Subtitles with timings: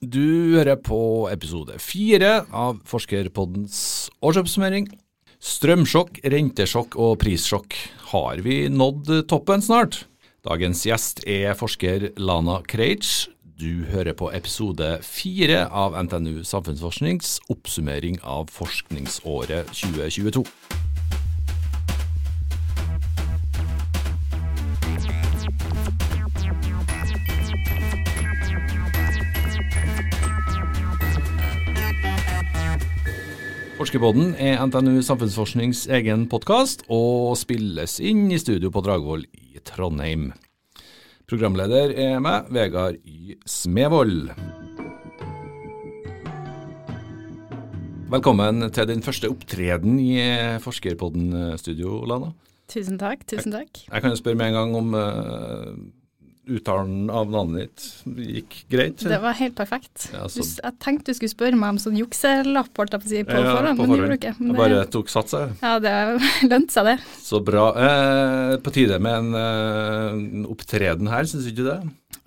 [0.00, 4.86] Du hører på episode fire av Forskerpoddens årsoppsummering.
[5.44, 7.76] Strømsjokk, rentesjokk og prissjokk.
[8.08, 10.06] Har vi nådd toppen snart?
[10.40, 13.28] Dagens gjest er forsker Lana Kreitsch.
[13.44, 20.46] Du hører på episode fire av NTNU Samfunnsforsknings oppsummering av forskningsåret 2022.
[33.80, 40.26] Forskerpodden er NTNU Samfunnsforsknings egen podkast, og spilles inn i studio på Dragvoll i Trondheim.
[41.24, 43.38] Programleder er meg, Vegard Y.
[43.48, 44.34] Smevold.
[48.12, 50.12] Velkommen til din første opptreden i
[50.60, 52.34] Forskerpodden-studio, Lana.
[52.68, 53.24] Tusen takk.
[53.32, 53.86] tusen takk.
[53.86, 55.72] Jeg kan jo spørre med en gang om uh,
[56.56, 57.70] uttalen av navnet
[58.06, 59.04] ditt gikk greit?
[59.06, 60.08] Det var helt perfekt.
[60.14, 63.54] Ja, du, Jeg tenkte du skulle spørre meg om sånn jukselapp på si, på ja,
[63.54, 64.34] forhånd, på men det gjorde du ikke.
[64.40, 65.54] Jeg bare tok sats, jeg.
[65.62, 65.94] Ja, det
[66.52, 66.96] lønte seg, det.
[67.22, 67.68] Så bra.
[67.86, 71.78] Eh, på tide med en, eh, en opptreden her, syns du ikke det?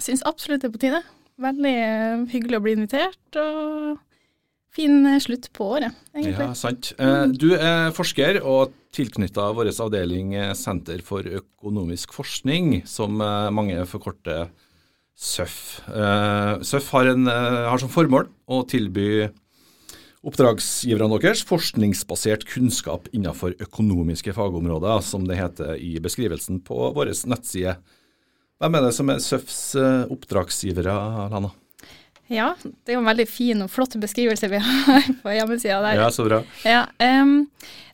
[0.03, 1.03] Syns absolutt det er på tide.
[1.43, 3.21] Veldig eh, hyggelig å bli invitert.
[3.41, 4.01] og
[4.73, 6.47] fin eh, slutt på året, egentlig.
[6.47, 6.93] Ja, sant.
[6.97, 13.85] Eh, du er forsker og tilknytta vår avdeling eh, Senter for økonomisk forskning, som mange
[13.89, 14.49] forkorter
[15.13, 15.55] SØF.
[16.65, 19.27] SØF har, en, har som formål å tilby
[20.25, 27.75] oppdragsgiverne deres forskningsbasert kunnskap innenfor økonomiske fagområder, som det heter i beskrivelsen på vår nettside.
[28.57, 29.61] Hvem er det som er SØFs
[30.15, 30.95] oppdragsgivere,
[31.29, 31.53] Lana?
[32.31, 35.99] Ja, det er jo en veldig fin og flott beskrivelse vi har på hjemmesida der.
[35.99, 36.39] Ja, så bra.
[36.67, 36.85] Ja,
[37.21, 37.35] um,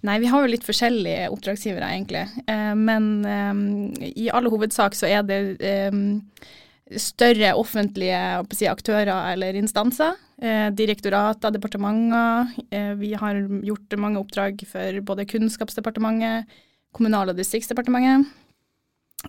[0.05, 2.25] nei, vi har jo litt forskjellige oppdragsgivere, egentlig.
[2.45, 3.61] Uh, men um,
[4.05, 5.41] i alle hovedsak så er det
[5.89, 6.19] um,
[6.97, 8.19] større offentlige
[8.55, 10.17] si, aktører eller instanser.
[10.39, 12.53] Uh, direktorater, departementer.
[12.69, 16.59] Uh, vi har gjort mange oppdrag for både Kunnskapsdepartementet,
[16.95, 18.29] Kommunal- og distriktsdepartementet.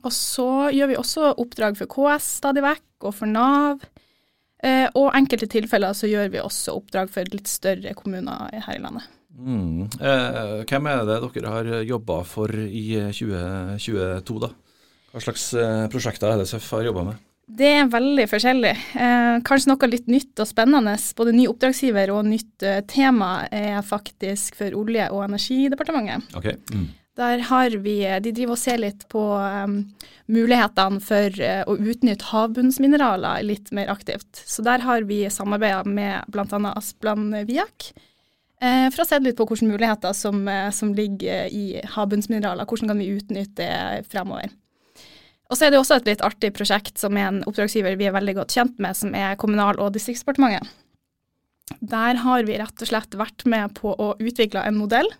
[0.05, 3.83] Og så gjør vi også oppdrag for KS stadig vekk, og for Nav.
[4.63, 8.83] Eh, og enkelte tilfeller så gjør vi også oppdrag for litt større kommuner her i
[8.83, 9.09] landet.
[9.41, 9.87] Mm.
[9.87, 12.85] Eh, hvem er det dere har jobba for i
[13.15, 14.53] 2022, da?
[15.11, 17.27] Hva slags eh, prosjekter er det SØF har jobba med?
[17.51, 18.73] Det er veldig forskjellig.
[18.95, 20.95] Eh, kanskje noe litt nytt og spennende.
[21.19, 26.37] Både ny oppdragsgiver og nytt eh, tema er faktisk for Olje- og energidepartementet.
[26.39, 26.61] Okay.
[26.71, 26.87] Mm.
[27.19, 29.81] Der har vi De driver og ser litt på um,
[30.31, 34.45] mulighetene for uh, å utnytte havbunnsmineraler litt mer aktivt.
[34.47, 36.61] Så der har vi samarbeida med bl.a.
[36.75, 37.91] Asplan Viak.
[38.63, 42.69] Uh, for å se litt på hvilke muligheter som, som ligger i havbunnsmineraler.
[42.69, 44.55] Hvordan kan vi utnytte det fremover.
[45.51, 48.15] Og så er det også et litt artig prosjekt som er en oppdragsgiver vi er
[48.15, 50.69] veldig godt kjent med, som er Kommunal- og distriktsdepartementet.
[51.81, 55.11] Der har vi rett og slett vært med på å utvikle en modell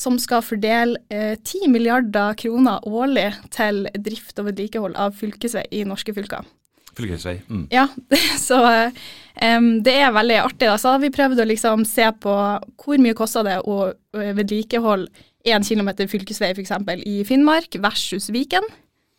[0.00, 5.84] som skal fordele eh, 10 milliarder kroner årlig til drift og vedlikehold av fylkesvei i
[5.88, 6.46] norske fylker.
[6.96, 7.36] Fylkesvei.
[7.48, 7.66] Mm.
[7.72, 7.86] Ja,
[8.48, 10.66] så um, det er veldig artig.
[10.66, 10.76] Da.
[10.80, 12.36] Så har vi prøvd å liksom se på
[12.80, 15.10] hvor mye koster det å vedlikeholde
[15.48, 16.72] én kilometer fylkesvei f.eks.
[17.08, 18.66] i Finnmark versus Viken.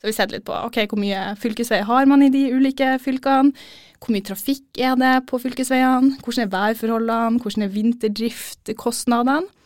[0.02, 3.54] Så vi sett litt på ok, hvor mye fylkesvei har man i de ulike fylkene.
[4.02, 6.18] Hvor mye trafikk er det på fylkesveiene?
[6.26, 7.42] Hvordan er værforholdene?
[7.42, 9.61] Hvordan er vinterdriftkostnadene?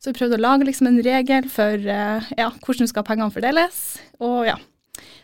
[0.00, 4.00] Så vi prøvde å lage liksom en regel for uh, ja, hvordan skal pengene fordeles.
[4.24, 4.56] Og ja.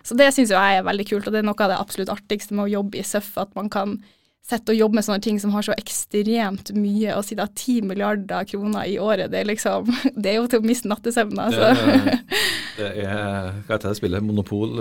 [0.05, 2.55] Så det syns jeg er veldig kult, og det er noe av det absolutt artigste
[2.55, 3.97] med å jobbe i SØF, at man kan
[4.47, 7.81] sette og jobbe med sånne ting som har så ekstremt mye, å si da ti
[7.83, 9.91] milliarder kroner i året, det er liksom
[10.23, 11.73] Det er jo til å miste nattesøvnen, altså.
[11.75, 12.19] Det,
[12.79, 14.79] det er hva heter det spillet, monopol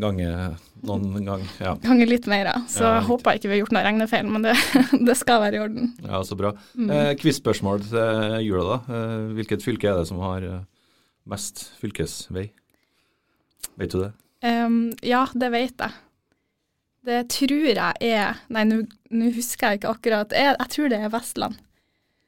[0.00, 1.74] Gange ganger noen gang, ja.
[1.82, 2.56] Ganger litt mer, ja.
[2.70, 3.00] Så ja.
[3.04, 4.54] håper jeg ikke vi har gjort noe regnefeil, men det,
[5.08, 5.90] det, skal være i orden.
[6.04, 6.54] Ja, så bra.
[6.74, 6.92] Mm.
[6.94, 8.96] Eh, Quiz-spørsmål til jula, da.
[8.96, 10.62] Eh, hvilket fylke er det som har eh,
[11.30, 12.48] mest fylkesvei?
[13.80, 14.12] Vet du det?
[14.40, 15.98] Um, ja, det vet jeg.
[17.06, 20.34] Det tror jeg er Nei, nå husker jeg ikke akkurat.
[20.36, 21.56] Jeg, jeg tror det er Vestland.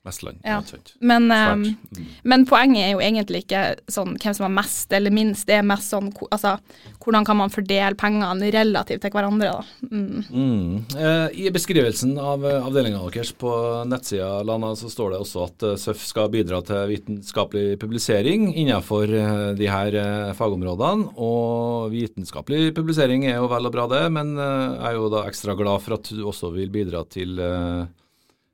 [0.02, 0.56] Vestland, ja.
[0.98, 2.06] Men, um, mm.
[2.22, 5.66] men, poenget er jo egentlig ikke sånn hvem som har mest eller minst, det er
[5.66, 6.56] mest sånn altså
[7.04, 9.86] hvordan kan man fordele pengene relativt til hverandre, da.
[9.92, 10.24] Mm.
[10.26, 10.74] Mm.
[10.98, 13.52] Eh, I beskrivelsen av eh, avdelinga deres på
[13.86, 19.06] nettsida Lana, så står det også at uh, SØF skal bidra til vitenskapelig publisering innenfor
[19.06, 20.00] uh, de her
[20.34, 21.12] fagområdene.
[21.14, 25.54] Og vitenskapelig publisering er jo vel og bra det, men jeg er jo da ekstra
[25.58, 27.38] glad for at du også vil bidra til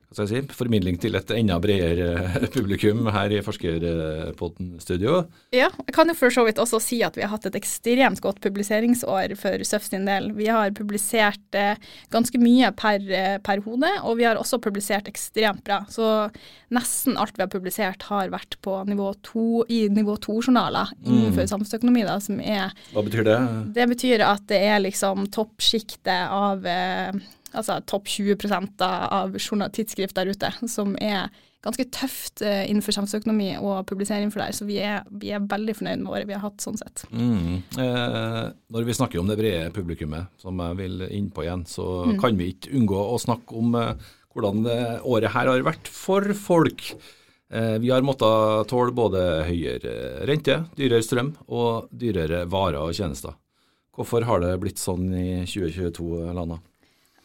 [0.09, 5.19] hva skal jeg si, formidling til et enda bredere publikum her i Forskerpodden-studio.
[5.53, 8.23] Ja, jeg kan jo for så vidt også si at vi har hatt et ekstremt
[8.25, 10.31] godt publiseringsår for SØF sin del.
[10.39, 11.77] Vi har publisert eh,
[12.15, 15.83] ganske mye per, eh, per, hode, og vi har også publisert ekstremt bra.
[15.93, 16.31] Så
[16.73, 21.53] nesten alt vi har publisert har vært på nivå 2, i nivå to-journaler innenfor mm.
[21.53, 22.09] samfunnsøkonomi.
[22.09, 23.41] Da, som er Hva betyr det?
[23.77, 29.37] Det betyr at det er liksom toppsjiktet av eh, altså topp 20% av
[29.75, 31.29] tidsskrift der ute, som er
[31.65, 34.55] ganske tøft eh, innenfor samfunnsøkonomi og publisering for der.
[34.55, 37.03] Så vi er, vi er, veldig fornøyd med året vi har hatt sånn sett.
[37.11, 37.59] Mm.
[37.83, 38.43] Eh,
[38.75, 42.17] når vi snakker om det brede publikummet, som jeg vil inn på igjen, så mm.
[42.23, 44.69] kan vi ikke unngå å snakke om eh, hvordan
[45.09, 46.93] året her har vært for folk.
[47.51, 53.37] Eh, vi har måttet tåle både høyere rente, dyrere strøm og dyrere varer og tjenester.
[53.97, 56.61] Hvorfor har det blitt sånn i 2022, Lana?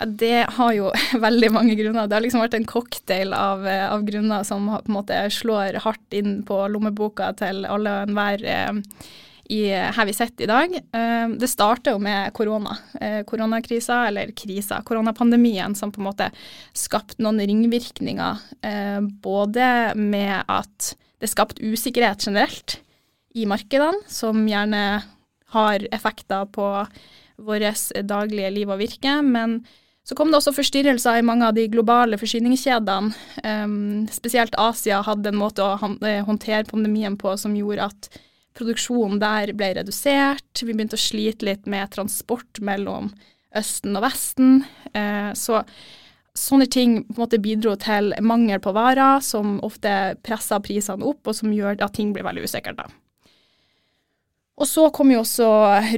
[0.05, 0.91] Det har jo
[1.27, 2.07] veldig mange grunner.
[2.07, 5.81] Det har liksom vært en cocktail av, eh, av grunner som på en måte slår
[5.83, 8.47] hardt inn på lommeboka til alle og enhver
[9.51, 10.75] i, her vi sitter i dag.
[10.75, 12.77] Eh, det starter jo med korona.
[12.99, 16.29] Eh, koronakrisa, eller krisa, koronapandemien, som på en måte
[16.77, 18.43] skapte noen ringvirkninger.
[18.63, 19.67] Eh, både
[19.99, 22.79] med at det skapte usikkerhet generelt
[23.35, 25.03] i markedene, som gjerne
[25.53, 26.67] har effekter på
[27.43, 29.21] vårt daglige liv og virke.
[29.21, 29.63] men
[30.03, 33.13] så kom det også forstyrrelser i mange av de globale forsyningskjedene.
[33.43, 38.09] Um, spesielt Asia hadde en måte å eh, håndtere pandemien på som gjorde at
[38.57, 40.59] produksjonen der ble redusert.
[40.59, 43.13] Vi begynte å slite litt med transport mellom
[43.55, 44.65] Østen og Vesten.
[44.91, 45.63] Uh, så
[46.35, 51.53] sånne ting måte bidro til mangel på varer, som ofte pressa prisene opp, og som
[51.53, 52.81] gjør at ting blir veldig usikkert.
[52.81, 52.89] da.
[54.63, 55.45] Og så kom jo også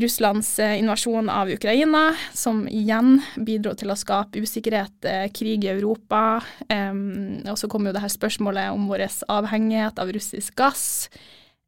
[0.01, 5.69] Russlands eh, invasjon av Ukraina, som igjen bidro til å skape usikkerhet, eh, krig i
[5.69, 6.41] Europa.
[6.73, 11.11] Og så kom jo det her spørsmålet om vår avhengighet av russisk gass.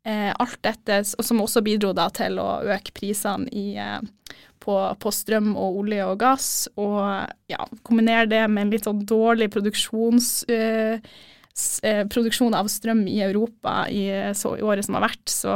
[0.08, 3.98] Uh, alt dette, som også bidro da til å øke prisene
[4.64, 6.48] på, på, strøm og olje og gass.
[6.80, 7.02] Og
[7.52, 10.48] ja, kombinere det med en litt sånn dårlig produksjons...
[12.14, 14.04] Produksjon av strøm i Europa i,
[14.38, 15.56] så, i året som har vært, så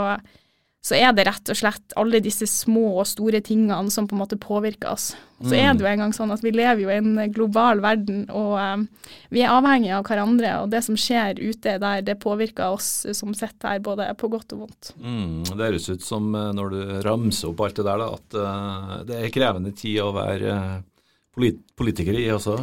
[0.81, 4.21] så er det rett og slett alle disse små og store tingene som på en
[4.23, 5.11] måte påvirker oss.
[5.41, 8.23] Så er det jo en gang sånn at vi lever jo i en global verden,
[8.33, 8.87] og um,
[9.33, 10.55] vi er avhengige av hverandre.
[10.63, 14.57] Og det som skjer ute der, det påvirker oss som sitter her, både på godt
[14.57, 14.91] og vondt.
[14.97, 18.37] Mm, det høres ut som eh, når du ramser opp alt det der, da, at
[18.41, 20.57] uh, det er krevende tid å være
[21.31, 22.57] polit politiker i også.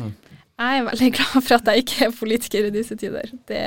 [0.59, 3.31] Jeg er veldig glad for at jeg ikke er politiker i disse tider.
[3.47, 3.67] Det,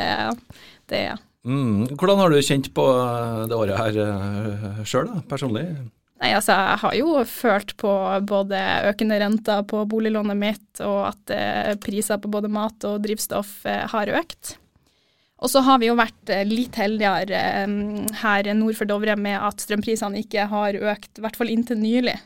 [0.92, 1.22] det er jeg.
[1.48, 1.88] Mm.
[1.98, 5.66] Hvordan har du kjent på eh, det året her uh, sjøl, personlig?
[6.22, 7.92] Nei, altså Jeg har jo følt på
[8.30, 8.58] både
[8.92, 13.88] økende renter på boliglånet mitt, og at eh, priser på både mat og drivstoff eh,
[13.90, 14.56] har økt.
[15.42, 17.74] Og så har vi jo vært eh, litt heldigere eh,
[18.22, 22.20] her nord for Dovre med at strømprisene ikke har økt, i hvert fall inntil nylig,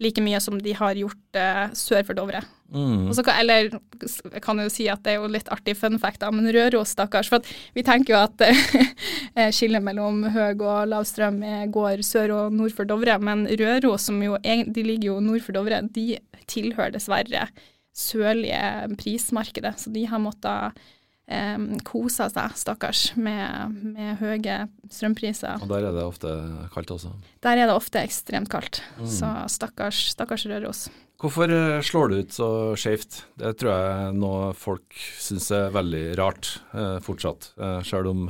[0.00, 1.40] like mye som de har gjort
[1.78, 2.40] sør for Dovre.
[2.72, 3.10] Mm.
[3.10, 5.98] Og så kan, eller jeg kan jo si at det er jo litt artig fun
[6.00, 7.28] fact, da, men Røros, stakkars.
[7.28, 7.44] For
[7.76, 8.44] vi tenker jo at
[9.36, 11.42] eh, skillet mellom høg og lav strøm
[11.74, 15.56] går sør og nord for Dovre, men Røros, som jo de ligger jo nord for
[15.56, 16.16] Dovre, de
[16.50, 17.50] tilhører dessverre
[17.92, 19.76] sørlige prismarkedet.
[19.78, 20.80] Så de har måttet
[21.30, 24.58] eh, koser seg, stakkars, med, med, høye
[24.92, 25.62] strømpriser.
[25.62, 26.34] Og der er det ofte
[26.74, 27.14] kaldt også?
[27.44, 28.82] Der er det ofte ekstremt kaldt.
[28.98, 29.08] Mm.
[29.10, 30.86] Så stakkars, stakkars Røros.
[31.22, 32.48] Hvorfor eh, slår det ut så
[32.78, 33.20] skjevt?
[33.38, 37.52] Det tror jeg noe folk syns er veldig rart eh, fortsatt.
[37.58, 38.24] Eh, selv om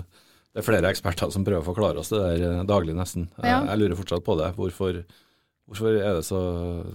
[0.52, 3.30] det er flere eksperter som prøver å forklare oss det der eh, daglig, nesten.
[3.40, 3.62] Eh, ja.
[3.70, 4.50] Jeg lurer fortsatt på det.
[4.58, 5.00] Hvorfor,
[5.70, 6.40] hvorfor er det så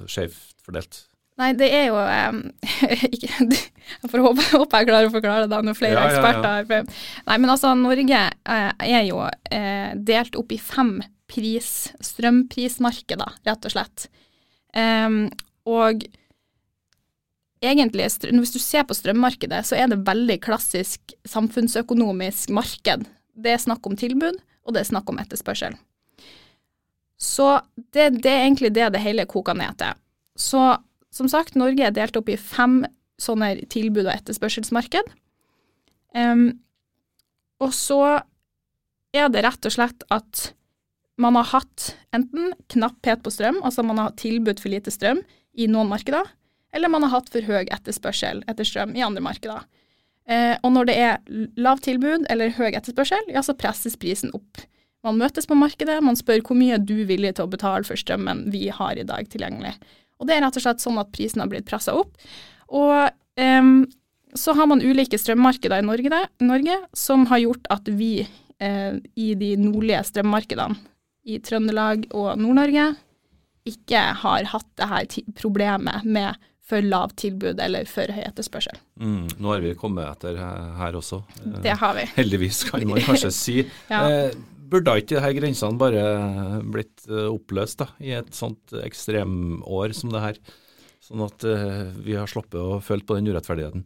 [0.05, 1.01] skjevt fordelt?
[1.37, 2.39] Nei, det er jo um,
[3.13, 3.29] ikke,
[3.87, 6.81] Jeg får håpe, håpe, jeg klarer å forklare det når flere ja, eksperter ja,
[7.29, 9.21] Nei, men altså, Norge er jo
[10.07, 14.07] delt opp i fem pris, strømprismarkeder, rett og slett.
[14.75, 15.27] Um,
[15.67, 16.05] og
[17.63, 23.07] egentlig, hvis du ser på strømmarkedet, så er det veldig klassisk samfunnsøkonomisk marked.
[23.35, 25.77] Det er snakk om tilbud, og det er snakk om etterspørsel.
[27.17, 29.97] Så det, det er egentlig det det hele koker ned til.
[30.37, 30.61] Så
[31.17, 32.83] som sagt, Norge er delt opp i fem
[33.21, 35.09] sånne tilbud- og etterspørselsmarked.
[36.13, 36.59] Um,
[37.63, 38.01] og så
[39.17, 40.51] er det rett og slett at
[41.17, 45.23] man har hatt enten knapphet på strøm, altså man har tilbudt for lite strøm,
[45.57, 46.27] i noen markeder,
[46.75, 49.63] eller man har hatt for høy etterspørsel etter strøm i andre markeder.
[50.29, 51.15] Eh, og når det er
[51.57, 54.61] lav tilbud eller høy etterspørsel, ja, så presses prisen opp.
[55.07, 57.97] Man møtes på markedet, man spør hvor mye er du villig til å betale for
[57.97, 59.73] strømmen vi har i dag tilgjengelig.
[60.17, 62.13] Og det er rett og slett sånn at prisen har blitt pressa opp.
[62.73, 63.09] Og
[63.39, 63.85] um,
[64.37, 69.27] så har man ulike strømmarkeder i Norge, Norge som har gjort at vi eh, i
[69.39, 70.77] de nordlige strømmarkedene
[71.27, 72.91] i Trøndelag og Nord-Norge
[73.67, 78.75] ikke har hatt det her problemet med for lavt tilbud eller for høy etterspørsel.
[78.99, 81.21] Mm, nå har vi kommet etter her også.
[81.63, 82.03] Det har vi.
[82.17, 83.57] Heldigvis, kan man kanskje si.
[83.93, 84.01] ja.
[84.03, 84.35] eh,
[84.71, 86.05] burde ikke disse grensene bare
[86.67, 90.41] blitt eh, oppløst da, i et sånt ekstremår som det her?
[91.07, 93.85] Sånn at uh, vi har sluppet å føle på den urettferdigheten.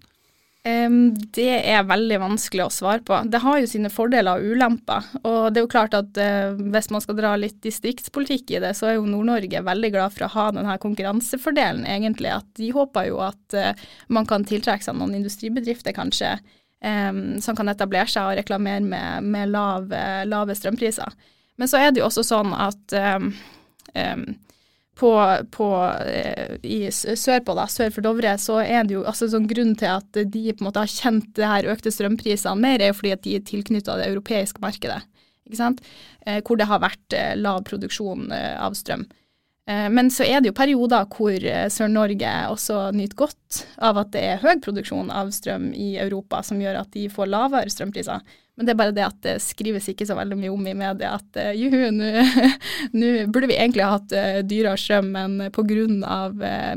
[0.61, 3.17] Um, det er veldig vanskelig å svare på.
[3.33, 5.07] Det har jo sine fordeler og ulemper.
[5.25, 8.75] Og det er jo klart at uh, hvis man skal dra litt distriktspolitikk i det,
[8.77, 12.33] så er jo Nord-Norge veldig glad for å ha denne konkurransefordelen, egentlig.
[12.35, 13.71] At de håper jo at uh,
[14.13, 16.35] man kan tiltrekke seg noen industribedrifter, kanskje,
[16.83, 21.17] um, som kan etablere seg og reklamere med, med lave, lave strømpriser.
[21.61, 23.31] Men så er det jo også sånn at um,
[25.01, 25.67] på, på
[26.05, 29.89] eh, i sørpå, da, sør for Dovre, så er det jo altså sånn grunn til
[29.89, 33.15] at de på en måte har kjent det her økte strømprisene mer, er jo fordi
[33.15, 34.99] at de er tilknytta det europeiske markedet,
[35.47, 35.81] ikke sant?
[36.25, 39.07] Eh, hvor det har vært eh, lav produksjon av strøm.
[39.69, 44.41] Men så er det jo perioder hvor Sør-Norge også nyter godt av at det er
[44.41, 48.25] høy produksjon av strøm i Europa, som gjør at de får lavere strømpriser.
[48.57, 51.13] Men det er bare det at det skrives ikke så veldig mye om i media
[51.15, 51.87] at uh, juhu,
[52.99, 54.13] nå burde vi egentlig ha hatt
[54.49, 55.87] dyrere strøm, men pga.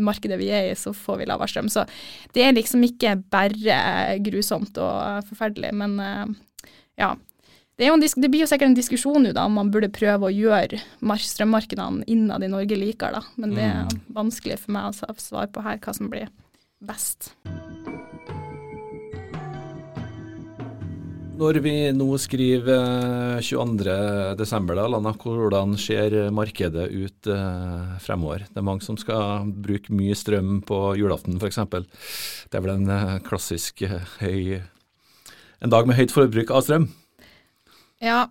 [0.04, 1.72] Markedet vi er i, så får vi lavere strøm.
[1.72, 1.84] Så
[2.36, 5.98] det er liksom ikke bare grusomt og forferdelig, men
[7.00, 7.14] ja.
[7.74, 10.78] Det, det, blir jo sikkert en diskusjon nå da, om man burde prøve å gjøre
[11.18, 13.34] strømmarkedene innad i Norge likere, da.
[13.34, 14.04] Men det er mm.
[14.14, 16.30] vanskelig for meg å svare på her hva som blir
[16.78, 17.32] best.
[21.34, 28.46] Når vi nå skriver 22.12., da, Lana, hvordan ser markedet ut eh, fremover?
[28.46, 31.64] Det er mange som skal bruke mye strøm på julaften f.eks.
[32.46, 34.60] Det er vel en eh, klassisk eh, høy
[35.64, 36.92] En dag med høyt forbruk av strøm?
[38.04, 38.26] Ja,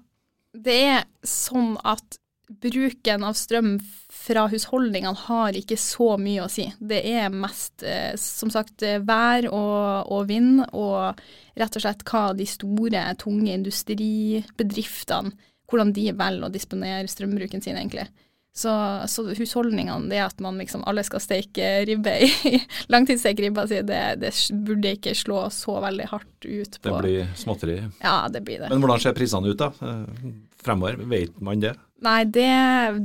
[0.54, 2.20] det er sånn at
[2.62, 3.80] bruken av strøm
[4.14, 6.68] fra husholdningene har ikke så mye å si.
[6.78, 11.18] Det er mest, eh, som sagt, vær og, og, vind, og
[11.58, 15.34] rett og slett hva de store, tunge industribedriftene
[15.74, 18.06] hvordan de velger å disponere strømbruken sin, egentlig.
[18.56, 22.60] Så, så, husholdningene, det at man liksom alle skal steke ribbe i
[22.94, 27.32] langtidssteke ribba si, det, det, burde ikke slå så veldig hardt ut på Det blir
[27.34, 27.80] småtteri?
[28.04, 28.70] Ja, det blir det.
[28.70, 30.28] Men hvordan ser prisene ut da, eh,
[30.62, 31.02] fremover?
[31.10, 31.72] Vet man det?
[32.06, 32.52] Nei, det,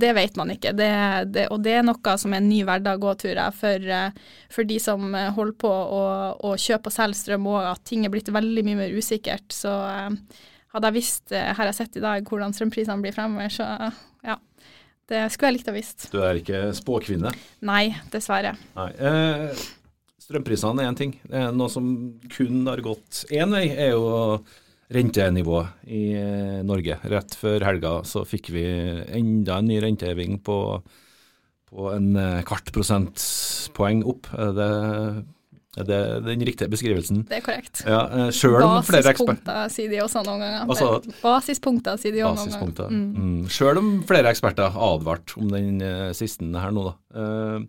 [0.02, 0.74] det vet man ikke.
[0.76, 0.90] Det,
[1.32, 4.36] det, og det er noe som er en ny hverdag òg, tror jeg, for, eh,
[4.52, 6.02] for, de som eh, holder på å,
[6.44, 9.48] å kjøpe og selge strøm òg, at ting er blitt veldig mye mer usikkert.
[9.56, 13.70] Så hadde jeg visst, her jeg sett i dag, hvordan strømprisene blir fremover, så
[14.28, 14.36] ja.
[15.08, 16.06] Det skulle jeg likt å visst.
[16.12, 17.32] Du er ikke spåkvinne?
[17.64, 18.54] Nei, dessverre.
[18.76, 18.88] Nei.
[19.00, 19.66] Eh,
[20.20, 21.14] strømprisene er én ting.
[21.56, 21.86] Noe som
[22.28, 24.42] kun har gått én vei, er jo
[24.92, 26.96] rentenivået i eh, Norge.
[27.12, 28.64] Rett før helga så fikk vi
[29.18, 30.58] enda en ny renteheving på,
[31.68, 34.30] på en eh, kvart prosentpoeng opp.
[34.32, 34.70] Er det,
[35.78, 37.22] er det den riktige beskrivelsen?
[37.28, 37.82] Det er korrekt.
[37.86, 40.64] Ja, eh, selv om flere Basispunkter sier de også noen ganger.
[40.66, 42.94] Altså, Basispunkter sier de også noen ganger.
[42.94, 43.28] Mm.
[43.28, 43.48] Mm.
[43.54, 45.82] Selv om flere eksperter advarte om den
[46.18, 47.60] siste her nå, da.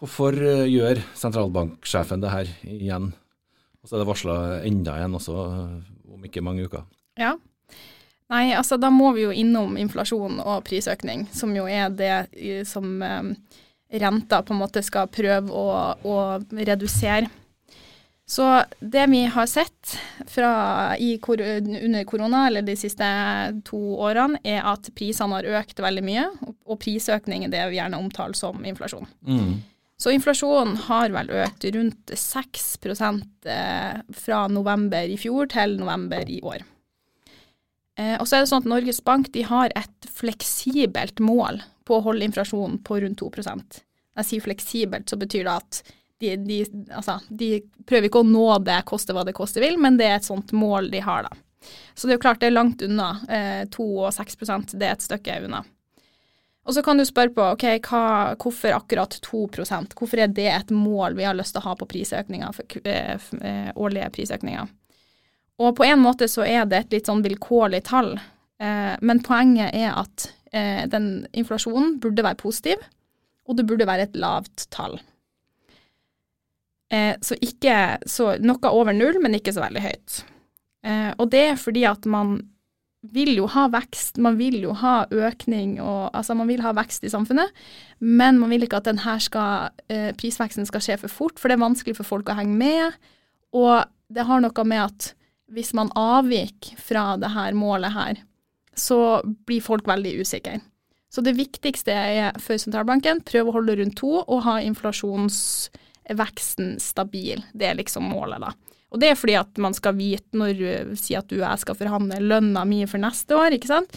[0.00, 0.32] Hvorfor
[0.64, 3.10] gjør sentralbanksjefen det her igjen?
[3.80, 4.36] Og så er det varsla
[4.68, 5.36] enda en også
[6.10, 6.84] om ikke mange uker.
[7.20, 7.34] Ja.
[8.30, 12.14] Nei, altså da må vi jo innom inflasjon og prisøkning, som jo er det
[12.68, 13.02] som
[13.90, 15.68] renta på en måte skal prøve å,
[16.06, 16.16] å,
[16.54, 17.28] redusere.
[18.30, 18.44] Så
[18.78, 19.96] det vi har sett
[20.30, 20.50] fra
[20.94, 23.06] i, under korona, eller de siste
[23.66, 27.98] to årene, er at prisene har økt veldig mye, og prisøkning er det vi gjerne
[27.98, 29.10] omtaler som inflasjon.
[29.26, 29.58] Mm.
[30.00, 32.68] Så inflasjonen har vel økt rundt 6
[33.44, 36.62] eh, fra november i fjor til november i år.
[38.00, 42.04] Eh, og så er det sånn at Norges Bank har et fleksibelt mål på å
[42.08, 45.82] holde inflasjonen på rundt 2 Når jeg sier fleksibelt, så betyr det at
[46.20, 46.58] de, de,
[46.92, 50.18] altså, de prøver ikke å nå det koste hva det koste vil, men det er
[50.18, 51.36] et sånt mål de har, da.
[51.94, 53.10] Så det er jo klart det er langt unna.
[53.28, 55.62] Eh, 2 og 6% det er et stykke unna.
[56.68, 58.02] Og så kan du spørre på ok, hva,
[58.40, 61.88] hvorfor akkurat 2% Hvorfor er det et mål vi har lyst til å ha på
[61.88, 64.68] prisøkninger, for, eh, eh, årlige prisøkninger?
[65.60, 68.14] Og på en måte så er det et litt sånn vilkårlig tall,
[68.62, 72.82] eh, men poenget er at eh, den inflasjonen burde være positiv,
[73.44, 74.96] og det burde være et lavt tall.
[76.90, 80.22] Eh, så ikke så noe over null, men ikke så veldig høyt.
[80.86, 82.40] Eh, og det er fordi at man
[83.14, 87.06] vil jo ha vekst, man vil jo ha økning, og, altså man vil ha vekst
[87.06, 87.54] i samfunnet,
[88.00, 91.56] men man vil ikke at denne skal, eh, prisveksten skal skje for fort, for det
[91.56, 92.98] er vanskelig for folk å henge med.
[93.56, 95.12] Og det har noe med at
[95.50, 98.16] hvis man avviker fra det her målet her,
[98.78, 100.60] så blir folk veldig usikre.
[101.10, 107.42] Så det viktigste er for sentralbanken prøve å holde rundt to og ha inflasjonsveksten stabil.
[107.52, 108.50] Det er liksom målet, da.
[108.90, 111.58] Og det er fordi at man skal vite når du sier at du og jeg
[111.64, 113.90] skal forhandle lønna mi for neste år, ikke sant.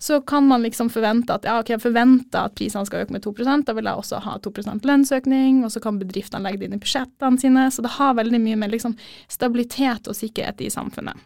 [0.00, 3.24] Så kan man liksom forvente at ja, ok, jeg forventer at prisene skal øke med
[3.24, 6.76] 2% da vil jeg også ha 2% lønnsøkning, og så kan bedriftene legge det inn
[6.76, 7.64] i budsjettene sine.
[7.74, 8.94] Så det har veldig mye med liksom
[9.26, 11.18] stabilitet og sikkerhet i samfunnet.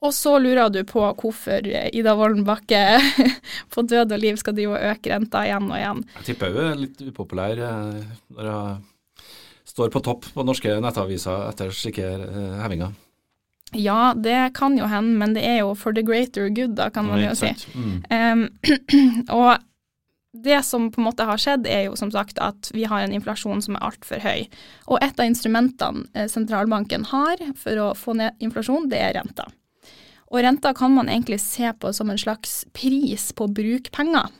[0.00, 3.00] Og så lurer du på hvorfor Ida Wolden Bakke
[3.72, 6.06] på død og liv skal drive og øke renta igjen og igjen.
[6.20, 8.88] Jeg tipper hun er litt upopulær eh, når hun
[9.68, 12.96] står på topp på norske nettaviser etter slike eh, hevinger.
[13.76, 17.06] Ja, det kan jo hende, men det er jo for the greater good, da, kan
[17.06, 17.52] man jo si.
[17.74, 17.98] Mm.
[18.10, 18.46] Um,
[19.40, 19.60] og
[20.32, 23.14] det som på en måte har skjedd, er jo som sagt at vi har en
[23.14, 24.44] inflasjon som er altfor høy.
[24.90, 29.48] Og et av instrumentene eh, sentralbanken har for å få ned inflasjon, det er renta.
[30.30, 34.30] Og renta kan man egentlig se på som en slags pris på å bruke penger.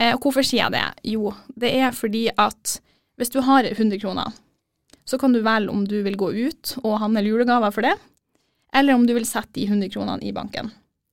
[0.00, 0.86] Eh, og hvorfor sier jeg det?
[1.14, 2.80] Jo, det er fordi at
[3.16, 4.34] hvis du har 100 kroner,
[5.06, 7.94] så kan du velge om du vil gå ut og handle julegaver for det,
[8.74, 10.72] eller om du vil sette de 100 kronene i banken.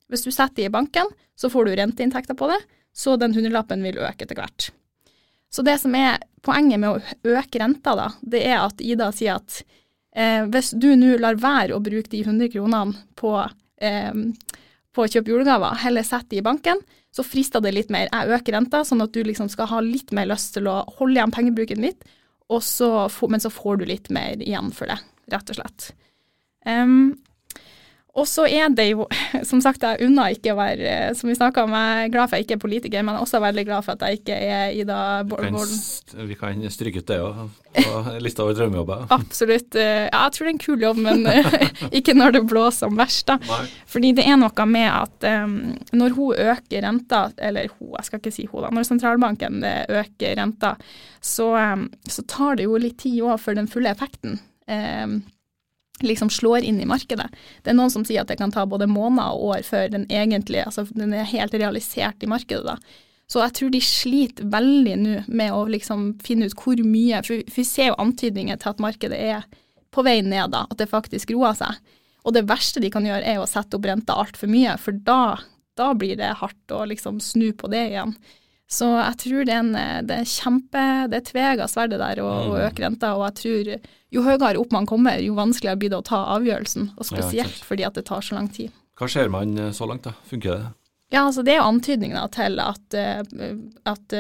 [0.10, 2.60] Hvis du setter de i banken, så får du renteinntekter på det,
[2.94, 4.70] så den hundrelappen vil øke etter hvert.
[5.54, 9.38] Så det som er poenget med å øke renta, da, det er at Ida sier
[9.38, 9.62] at
[10.18, 13.36] eh, hvis du nå lar være å bruke de 100 kronene på,
[13.82, 14.12] eh,
[14.94, 16.82] på å kjøpe julegaver, heller sette de i banken,
[17.14, 18.10] så frister det litt mer.
[18.10, 21.20] Jeg øker renta, sånn at du liksom skal ha litt mer lyst til å holde
[21.20, 22.02] igjen pengebruken litt,
[22.62, 25.00] så, men så får du litt mer igjen for det,
[25.34, 25.90] rett og slett.
[26.66, 27.16] Um,
[28.14, 29.08] og så er det jo,
[29.50, 32.36] som sagt, jeg unner ikke å være Som vi snakka om, jeg er glad for
[32.36, 35.00] at jeg ikke er politiker, men også veldig glad for at jeg ikke er Ida
[35.30, 35.58] Bolden.
[36.30, 37.42] Vi kan stryke ut det òg,
[37.74, 39.08] på lista over drømmejobber.
[39.18, 39.78] Absolutt.
[39.80, 41.26] Ja, jeg tror det er en kul jobb, men
[41.98, 43.40] ikke når det blåser som verst, da.
[43.50, 43.66] Nei.
[43.90, 45.58] Fordi det er noe med at um,
[45.96, 49.84] når hun øker renta, eller hun, jeg skal ikke si hun, da, når sentralbanken eh,
[50.02, 50.76] øker renta,
[51.24, 54.38] så, um, så tar det jo litt tid òg for den fulle effekten.
[54.70, 55.22] Um,
[56.06, 57.30] liksom slår inn i markedet.
[57.64, 60.06] Det er noen som sier at det kan ta både måneder og år før den
[60.12, 62.66] egentlig altså den er helt realisert i markedet.
[62.68, 62.78] da.
[63.32, 67.42] Så jeg tror de sliter veldig nå med å liksom finne ut hvor mye, for
[67.56, 69.48] vi ser jo antydninger til at markedet er
[69.94, 71.80] på vei ned, da, at det faktisk roer seg.
[72.24, 75.40] Og det verste de kan gjøre er å sette opp renta altfor mye, for da,
[75.80, 78.16] da, blir det hardt å liksom snu på det igjen.
[78.72, 82.30] Så jeg tror det er, en, det er kjempe, det er tvega sverdet der å,
[82.30, 82.62] å, mm.
[82.70, 83.74] øke renta, og jeg tror
[84.14, 87.68] jo høyere opp man kommer, jo vanskeligere blir det å ta avgjørelsen, og spesielt ja,
[87.68, 88.74] fordi at det tar så lang tid.
[88.98, 90.16] Hva ser man eh, så langt, da?
[90.30, 90.72] Funker det?
[91.14, 93.22] Ja, altså Det er jo antydninger til at, eh,
[93.90, 94.16] at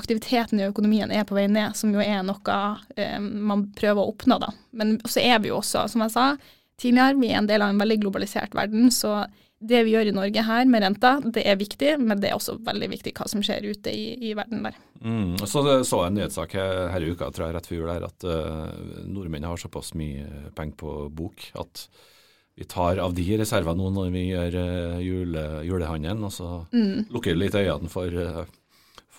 [0.00, 2.58] aktiviteten i økonomien er på vei ned, som jo er noe
[3.20, 4.40] man prøver å oppnå.
[4.40, 4.52] da.
[4.72, 6.30] Men så er vi jo også, som jeg sa
[6.80, 8.88] tidligere, vi er en del av en veldig globalisert verden.
[8.90, 9.26] så
[9.62, 12.58] det vi gjør i Norge her med renta, det er viktig, men det er også
[12.66, 14.78] veldig viktig hva som skjer ute i, i verden der.
[15.02, 18.08] Mm, Så så jeg en nyhetssak her i uka, tror jeg, rett før jul, her,
[18.08, 21.86] at uh, nordmenn har såpass mye penger på bok at
[22.58, 27.12] vi tar av de reservene nå når vi gjør uh, jule, julehandelen, og så mm.
[27.14, 28.42] lukker vi litt øynene for uh,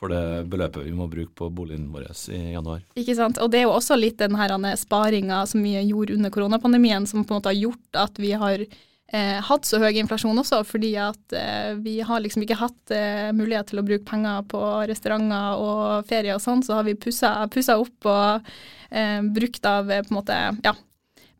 [0.03, 2.81] for det beløpet vi må bruke på boligen vår i januar.
[2.99, 3.37] Ikke sant.
[3.39, 7.23] Og det er jo også litt den her sparinga som vi gjorde under koronapandemien, som
[7.23, 8.65] på en måte har gjort at vi har
[9.11, 13.33] eh, hatt så høy inflasjon også, fordi at eh, vi har liksom ikke hatt eh,
[13.35, 17.35] mulighet til å bruke penger på restauranter og ferie og sånn, så har vi pussa,
[17.75, 18.49] opp og
[18.89, 20.75] eh, brukt av eh, på en måte ja,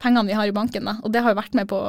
[0.04, 0.86] pengene vi har i banken.
[0.90, 0.98] Da.
[1.04, 1.80] Og det har jo vært med på,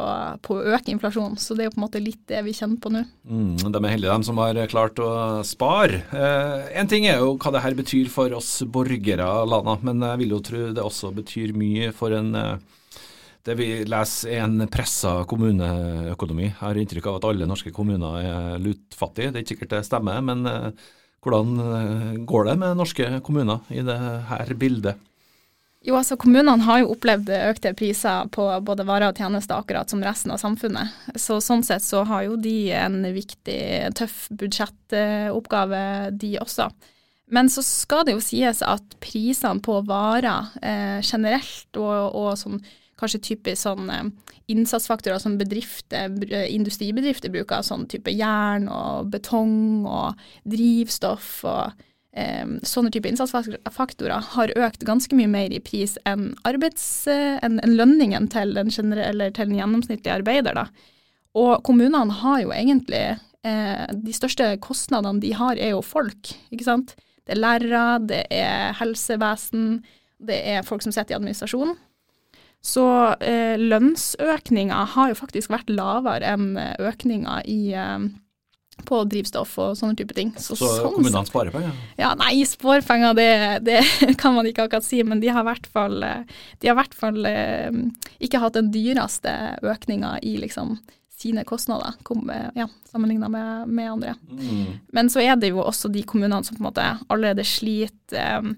[0.47, 2.79] på, å øke inflasjonen, så det er jo på en måte litt det vi kjenner
[2.83, 3.03] på nå.
[3.27, 5.11] Mm, de er heldige, de som har klart å
[5.47, 6.05] spare.
[6.15, 10.23] Eh, en ting er jo hva det her betyr for oss borgere, Lana, men jeg
[10.23, 12.57] vil jo tro det også betyr mye for en eh,
[13.45, 16.47] det vi leser er en pressa kommuneøkonomi.
[16.49, 19.33] Jeg har inntrykk av at alle norske kommuner er lutfattige.
[19.33, 20.87] Det er ikke sikkert det stemmer, men eh,
[21.25, 25.11] hvordan eh, går det med norske kommuner i dette bildet?
[25.85, 30.01] Jo, altså Kommunene har jo opplevd økte priser på både varer og tjenester, akkurat som
[30.01, 30.95] resten av samfunnet.
[31.21, 33.61] Så Sånn sett så har jo de en viktig,
[33.99, 35.83] tøff budsjettoppgave,
[36.17, 36.71] de også.
[37.37, 42.65] Men så skal det jo sies at prisene på varer eh, generelt og, og sånn
[43.05, 44.05] kanskje typisk sånn eh,
[44.53, 51.85] innsatsfaktorer som bedrifter, eh, industribedrifter bruker, sånn type jern og betong og drivstoff og
[52.17, 57.61] eh, sånne type innsatsfaktorer har økt ganske mye mer i pris enn, arbeids, eh, enn,
[57.65, 60.59] enn lønningen til den, til den gjennomsnittlige arbeider.
[60.59, 60.69] Da.
[61.39, 63.03] Og kommunene har jo egentlig
[63.45, 66.95] eh, De største kostnadene de har, er jo folk, ikke sant.
[67.25, 69.83] Det er lærere, det er helsevesen,
[70.25, 71.77] det er folk som sitter i administrasjonen.
[72.65, 72.85] Så
[73.21, 78.07] eh, lønnsøkninga har jo faktisk vært lavere enn økninga i eh,
[78.89, 80.33] på drivstoff og sånne type ting.
[80.41, 81.77] Så, så sånn kommunene sparer penger?
[82.01, 83.31] Ja, nei, sparepenger det,
[83.69, 83.79] det,
[84.21, 86.99] kan man ikke akkurat si, men de har i hvert fall, de har i hvert
[86.99, 87.81] fall eh,
[88.25, 90.79] ikke hatt den dyreste økninga i liksom
[91.15, 91.95] sine kostnader,
[92.59, 94.15] ja, sammenligna med, med, andre.
[94.29, 94.81] Mm.
[94.93, 98.41] Men så er det jo også de kommunene som på en måte allerede sliter.
[98.43, 98.57] Um,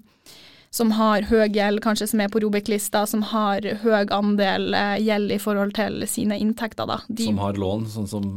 [0.73, 5.33] som har høy gjeld, kanskje som er på Robek-lista, som har høy andel eh, gjeld
[5.33, 6.89] i forhold til sine inntekter.
[6.89, 6.99] Da.
[7.07, 8.27] De, som har lån, sånn som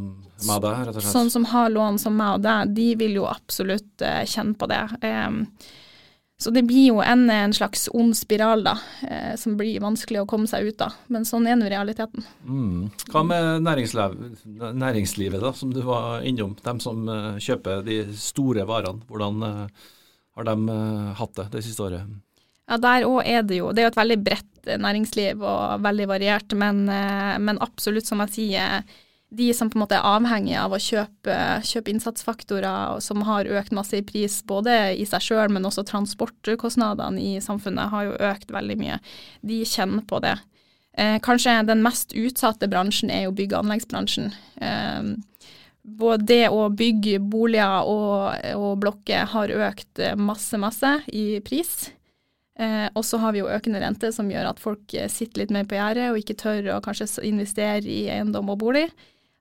[0.47, 1.13] meg og deg, rett og slett?
[1.13, 4.71] Sånn som har lån som meg og deg, de vil jo absolutt uh, kjenne på
[4.71, 4.83] det.
[5.05, 5.45] Um,
[6.41, 8.73] så det blir jo en, en slags ond spiral da,
[9.05, 10.95] eh, som blir vanskelig å komme seg ut av.
[11.13, 12.25] Men sånn er nå realiteten.
[12.49, 12.87] Mm.
[13.13, 14.17] Hva med næringsliv,
[14.57, 16.55] næringslivet, da, som du var innom?
[16.65, 19.05] De som uh, kjøper de store varene.
[19.11, 19.91] Hvordan uh,
[20.37, 22.09] har de uh, hatt det det siste året?
[22.71, 26.07] Ja, Der òg er det jo Det er jo et veldig bredt næringsliv og veldig
[26.07, 28.83] variert, men, men absolutt, som jeg sier
[29.31, 31.35] de som på en måte er avhengige av å kjøpe,
[31.67, 37.23] kjøpe innsatsfaktorer som har økt masse i pris, både i seg sjøl, men også transportkostnadene
[37.23, 38.99] i samfunnet har jo økt veldig mye.
[39.47, 40.35] De kjenner på det.
[40.99, 44.33] Eh, kanskje den mest utsatte bransjen er jo bygg- og anleggsbransjen.
[44.59, 45.15] Eh,
[45.83, 51.91] både det å bygge boliger og, og blokker har økt masse, masse i pris.
[52.61, 55.65] Eh, og så har vi jo økende rente som gjør at folk sitter litt mer
[55.69, 58.89] på gjerdet og ikke tør å kanskje investere i eiendom og bolig.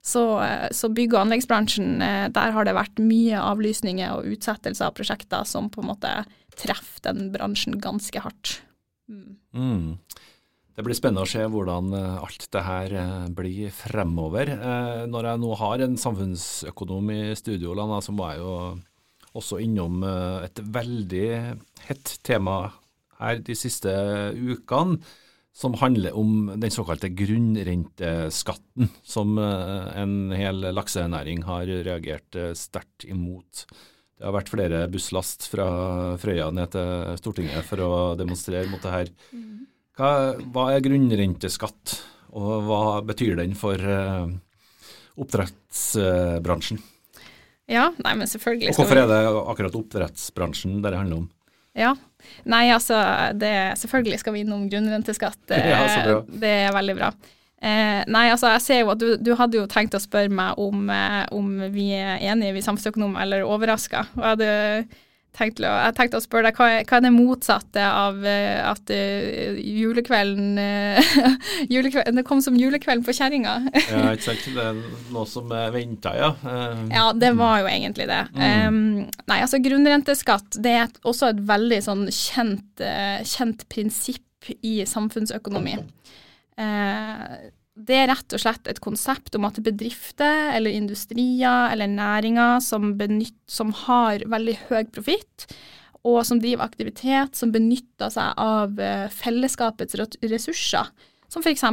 [0.02, 4.86] Så, eh, så, bygg- og anleggsbransjen, eh, der har det vært mye avlysninger og utsettelser
[4.86, 6.12] av prosjekter som på en måte
[6.56, 8.60] treffer den bransjen ganske hardt.
[9.08, 9.98] Mm.
[10.70, 10.76] Mm.
[10.78, 12.96] Det blir spennende å se hvordan eh, alt det her
[13.36, 14.54] blir fremover.
[15.10, 18.54] Når jeg nå har en samfunnsøkonom i studio, så må jeg jo
[19.38, 20.02] også innom
[20.42, 21.26] et veldig
[21.86, 22.62] hett tema
[23.20, 23.92] her de siste
[24.34, 24.98] ukene
[25.60, 33.04] som handler om den såkalte grunnrenteskatten, som eh, en hel laksenæring har reagert eh, sterkt
[33.08, 33.66] imot.
[34.20, 35.66] Det har vært flere busslast fra
[36.20, 39.12] Frøya ned til Stortinget for å demonstrere mot det her.
[40.00, 40.12] Hva,
[40.54, 41.98] hva er grunnrenteskatt,
[42.32, 44.30] og hva betyr den for uh,
[45.20, 46.80] oppdrettsbransjen?
[47.70, 48.72] Ja, nei, men selvfølgelig.
[48.72, 51.28] Og hvorfor er det akkurat oppdrettsbransjen det handler om?
[51.76, 51.92] Ja.
[52.50, 52.96] Nei, altså
[53.38, 55.38] det, Selvfølgelig skal vi innom grunnrenteskatt.
[55.70, 57.12] Ja, det er veldig bra.
[57.60, 60.56] Eh, nei, altså jeg ser jo at du, du, hadde jo tenkt å spørre meg
[60.60, 64.06] om, eh, om vi er enige, vi samfunnsøkonomer, eller overraska.
[64.16, 65.00] Og jeg hadde
[65.36, 68.92] tenkt, jeg tenkte å spørre deg, hva er, hva er det motsatte av uh, at
[68.92, 71.12] uh, julekvelden, uh,
[71.70, 73.56] julekvelden, Det kom som julekvelden for kjerringa.
[73.76, 74.48] ja, ikke sant.
[74.56, 74.80] Det er
[75.14, 76.32] noe som venta, ja.
[76.90, 78.22] ja, det var jo egentlig det.
[78.34, 78.66] Mm.
[78.66, 78.82] Um,
[79.30, 82.84] nei, altså grunnrenteskatt det er også et veldig sånn kjent,
[83.28, 85.78] kjent prinsipp i samfunnsøkonomi.
[86.60, 87.50] Uh,
[87.86, 92.94] det er rett og slett et konsept om at bedrifter eller industrier eller næringer som,
[93.00, 95.46] benytt, som har veldig høy profitt,
[96.06, 100.88] og som driver aktivitet som benytter seg av eh, fellesskapets ressurser,
[101.30, 101.66] som f.eks.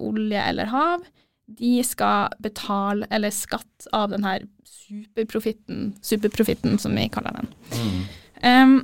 [0.00, 1.04] olje eller hav,
[1.44, 7.52] de skal betale eller skatt av denne superprofitten, superprofitten som vi kaller den.
[7.76, 8.00] Mm.
[8.44, 8.76] Um,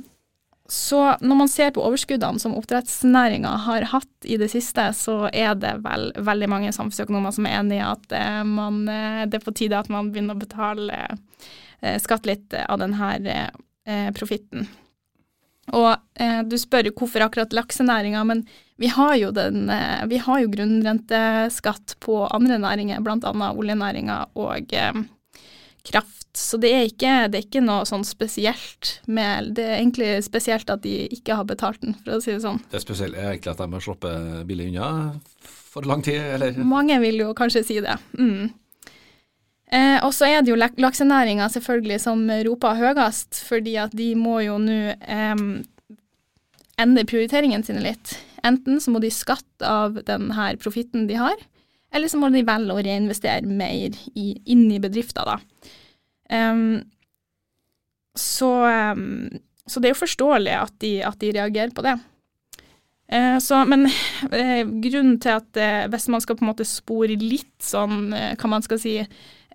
[0.71, 5.57] så når man ser på overskuddene som oppdrettsnæringa har hatt i det siste, så er
[5.59, 9.43] det vel veldig mange samfunnsøkonomer som er enig i at eh, man, eh, det er
[9.43, 11.01] på tide at man begynner å betale
[11.81, 14.69] eh, skatt litt av denne eh, profitten.
[15.75, 18.45] Og eh, du spør hvorfor akkurat laksenæringa, men
[18.79, 23.51] vi har jo, den, eh, vi har jo grunnrenteskatt på andre næringer, bl.a.
[23.51, 24.71] oljenæringa og
[25.87, 30.11] kraft så det er, ikke, det er ikke noe sånn spesielt med Det er egentlig
[30.23, 32.61] spesielt at de ikke har betalt den, for å si det sånn.
[32.71, 34.87] Det spesielle er egentlig at de har sluppet billig unna
[35.71, 36.55] for lang tid, eller?
[36.67, 37.97] Mange vil jo kanskje si det.
[38.19, 38.51] Mm.
[39.71, 44.41] Eh, og så er det jo laksenæringa selvfølgelig som roper høyest, fordi at de må
[44.43, 45.45] jo nå eh,
[46.81, 48.17] endre prioriteringene sine litt.
[48.47, 51.39] Enten så må de skatte av den her profitten de har,
[51.91, 55.39] eller så må de velge å reinvestere mer i, inn i bedrifter, da.
[56.31, 56.83] Um,
[58.15, 58.51] så,
[58.95, 59.27] um,
[59.65, 61.97] så, det er jo forståelig at de, at de reagerer på det.
[63.11, 67.17] Uh, så, men uh, grunnen til at uh, hvis man skal på en måte spore
[67.19, 68.95] litt sånn, hva man skal si,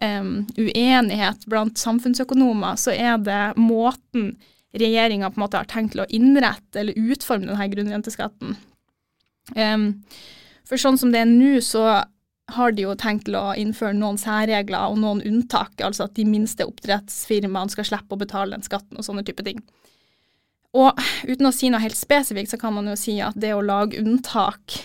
[0.05, 4.35] um, uenighet blant samfunnsøkonomer, så er det måten
[4.77, 8.59] regjeringa har tenkt til å innrette eller utforme denne grunnrenteskatten.
[10.67, 11.87] for sånn som det er nå, så
[12.55, 16.27] har de jo tenkt til å innføre noen særregler og noen unntak, altså at de
[16.29, 19.65] minste oppdrettsfirmaene skal slippe å betale den skatten og sånne type ting.
[20.77, 23.65] Og uten å si noe helt spesifikt, så kan man jo si at det å
[23.65, 24.79] lage unntak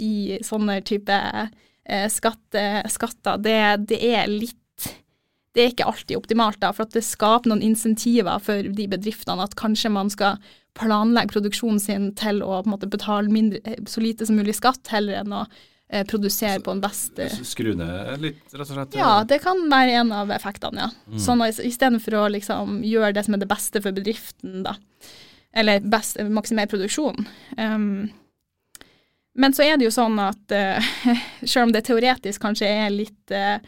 [0.00, 3.58] i sånne type uh, skatte, skatter, det,
[3.90, 4.58] det, er litt
[5.52, 9.44] Det er ikke alltid optimalt, da, for at det skaper noen insentiver for de bedriftene
[9.44, 10.40] at kanskje man skal
[10.78, 15.34] planlegge produksjonen sin til å måte, betale mindre, så lite som mulig skatt, heller enn
[15.36, 15.44] å
[15.92, 18.96] uh, produsere på en best Skru ned litt, rett og slett?
[18.98, 20.90] Ja, det kan være en av effektene, ja.
[21.12, 21.20] Mm.
[21.22, 24.78] Sånn Istedenfor å liksom gjøre det som er det beste for bedriften, da
[25.52, 27.26] eller best, maksimere produksjonen.
[27.58, 28.10] Um,
[29.34, 30.92] men så er det jo sånn at uh,
[31.44, 33.60] selv om det teoretisk kanskje er litt, uh,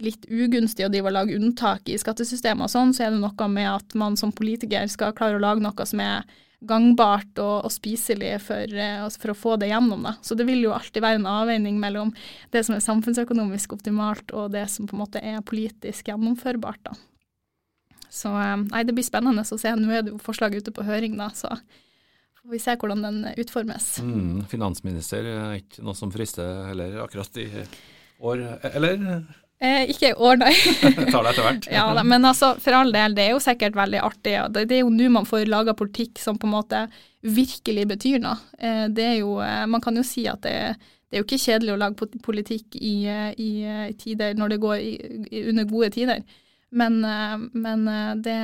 [0.00, 3.50] litt ugunstig å drive og lage unntak i skattesystemet og sånn, så er det noe
[3.52, 6.24] med at man som politiker skal klare å lage noe som er
[6.60, 10.04] gangbart og, og spiselig for, uh, for, å få det gjennom.
[10.08, 10.16] Da.
[10.24, 12.12] Så det vil jo alltid være en avveining mellom
[12.54, 16.82] det som er samfunnsøkonomisk optimalt og det som på en måte er politisk gjennomførbart.
[16.90, 16.98] da.
[18.10, 19.72] Så eh, nei, det blir spennende å se.
[19.78, 21.54] Nå er det jo forslag ute på høring, da, så
[22.40, 23.92] får vi se hvordan den utformes.
[24.02, 27.46] Mm, finansminister er ikke noe som frister heller akkurat i
[28.20, 28.42] år,
[28.74, 29.22] eller?
[29.60, 30.54] Eh, ikke i år, nei.
[31.12, 31.66] Tar det etter hvert.
[31.68, 34.36] ja, da, men altså, for all del, det er jo sikkert veldig artig.
[34.40, 36.86] og Det, det er jo nå man får laga politikk som på en måte
[37.20, 38.38] virkelig betyr noe.
[38.56, 40.56] Eh, det er jo, eh, Man kan jo si at det,
[41.10, 43.50] det er jo ikke kjedelig å lage politikk i, eh, i,
[43.90, 44.94] i tider når det går i,
[45.50, 46.24] under gode tider.
[46.70, 48.38] Men, eh, men eh, det,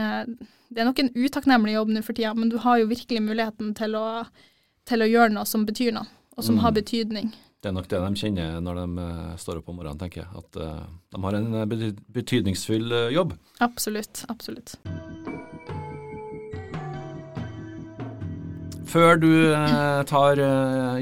[0.68, 3.72] det, er nok en utakknemlig jobb nå for tida, men du har jo virkelig muligheten
[3.78, 4.06] til å,
[4.86, 6.64] til å gjøre noe som betyr noe, og som mm.
[6.64, 7.30] har betydning.
[7.66, 10.38] Det er nok det de kjenner når de uh, står opp om morgenen, tenker jeg.
[10.38, 11.72] At uh, de har en
[12.14, 13.32] betydningsfull uh, jobb.
[13.58, 14.20] Absolutt.
[14.30, 14.76] Absolutt.
[18.86, 19.32] Før du
[20.06, 20.38] tar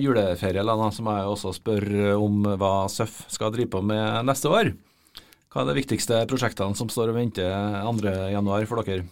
[0.00, 4.48] juleferie, Lana, så må jeg også spørre om hva SØF skal drive på med neste
[4.48, 4.72] år.
[5.52, 7.52] Hva er de viktigste prosjektene som står og venter
[7.84, 9.04] 2.1 for dere?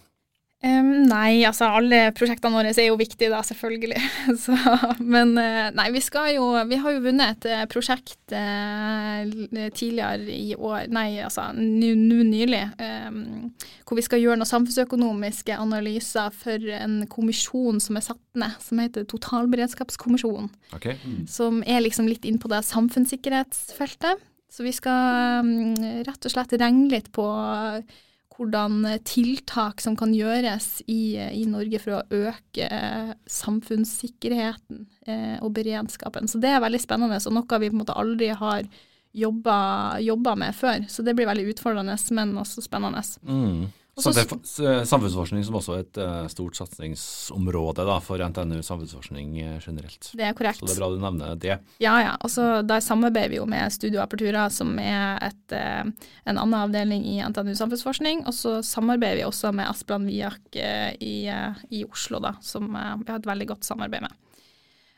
[0.63, 3.99] Um, nei, altså alle prosjektene våre er jo viktige, da, selvfølgelig.
[4.45, 4.55] Så,
[5.03, 9.27] men eh, nei, vi skal jo Vi har jo vunnet et eh, prosjekt eh,
[9.75, 13.49] tidligere i år, nei, altså nå nylig, um,
[13.83, 18.79] hvor vi skal gjøre noen samfunnsøkonomiske analyser for en kommisjon som er satt ned, som
[18.79, 20.47] heter Totalberedskapskommisjonen.
[20.79, 20.95] Okay.
[21.03, 21.25] Mm.
[21.27, 24.23] Som er liksom litt inn på det samfunnssikkerhetsfeltet.
[24.53, 25.75] Så vi skal um,
[26.07, 27.27] rett og slett regne litt på
[28.33, 35.53] hvordan tiltak som kan gjøres i, i Norge for å øke eh, samfunnssikkerheten eh, og
[35.57, 36.29] beredskapen.
[36.29, 38.65] Så det er veldig spennende, og noe vi på en måte aldri har
[39.13, 39.57] jobba,
[40.01, 40.85] jobba med før.
[40.89, 43.03] Så det blir veldig utfordrende, men også spennende.
[43.21, 43.69] Mm.
[43.93, 49.35] Så det er samfunnsforskning som også er et uh, stort satsingsområde da, for NTNU samfunnsforskning
[49.37, 50.09] uh, generelt.
[50.17, 50.63] Det er korrekt.
[50.63, 51.59] Så det er bra du nevner det.
[51.83, 52.15] Ja, ja.
[52.25, 55.85] Og så Der samarbeider vi jo med Studio Apertura, som er et, uh,
[56.25, 58.25] en annen avdeling i NTNU samfunnsforskning.
[58.25, 61.15] Og så samarbeider vi også med Asplan Viak i,
[61.69, 64.21] i, Oslo, da, som vi har et veldig godt samarbeid med.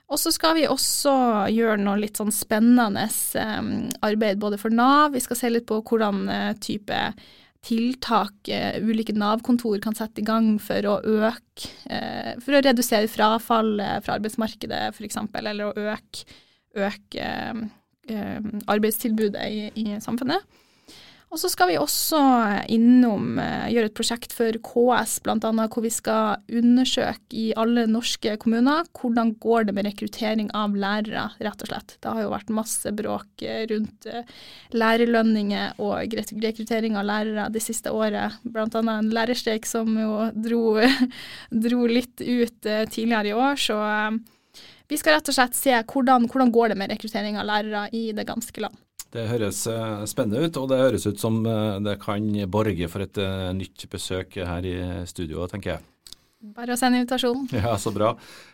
[0.08, 1.12] Og så skal vi også
[1.52, 3.08] gjøre noe litt sånn spennende
[4.06, 5.16] arbeid både for Nav.
[5.16, 6.30] Vi skal se litt på hvordan
[6.64, 7.00] type
[7.66, 13.10] tiltak eh, ulike Nav-kontor kan sette i gang for å øke eh, For å redusere
[13.12, 16.38] frafall fra arbeidsmarkedet f.eks., eller å øke,
[16.78, 17.32] øke
[18.12, 20.46] eh, arbeidstilbudet i, i samfunnet.
[21.36, 22.18] Og så skal vi også
[22.72, 25.50] innom uh, gjøre et prosjekt for KS, bl.a.
[25.68, 31.26] hvor vi skal undersøke i alle norske kommuner hvordan går det med rekruttering av lærere,
[31.44, 31.98] rett og slett.
[32.00, 34.08] Det har jo vært masse bråk eh, rundt
[34.72, 38.40] lærerlønninger og rekruttering av lærere det siste året.
[38.48, 38.70] Bl.a.
[38.80, 40.64] en lærerstreik som jo dro,
[41.68, 43.60] dro litt ut tidligere i år.
[43.60, 43.82] Så
[44.88, 48.08] vi skal rett og slett se hvordan, hvordan går det med rekruttering av lærere i
[48.16, 48.85] det ganske land.
[49.16, 53.06] Det høres eh, spennende ut, og det høres ut som eh, det kan borge for
[53.06, 54.76] et eh, nytt besøk her i
[55.08, 55.86] studio, tenker jeg.
[56.56, 57.48] Bare å sende invitasjonen.
[57.64, 58.12] Ja, så bra.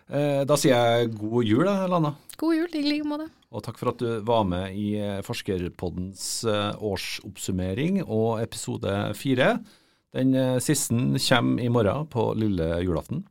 [0.07, 2.13] Da sier jeg god jul, da, Lana.
[2.39, 3.25] God jul, i like måte.
[3.51, 4.93] Og takk for at du var med i
[5.25, 9.53] Forskerpoddens årsoppsummering og episode fire.
[10.15, 10.95] Den siste
[11.25, 13.25] kommer i morgen på lille julaften.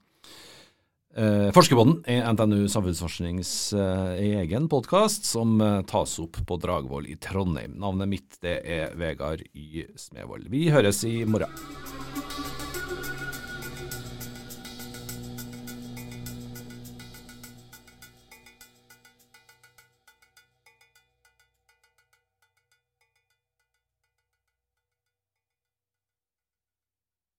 [1.16, 7.16] Eh, Forskerbånden er NTNU Samfunnsforsknings eh, egen podkast som eh, tas opp på Dragvoll i
[7.18, 7.74] Trondheim.
[7.82, 9.88] Navnet mitt det er Vegard Y.
[9.98, 10.46] Smevold.
[10.54, 11.50] Vi høres i morgen.